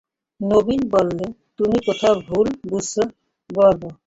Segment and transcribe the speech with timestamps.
[0.39, 1.25] নবীন বললে,
[1.57, 2.95] তুমি কোথায় ভুল বুঝেছ
[3.49, 3.81] বলব?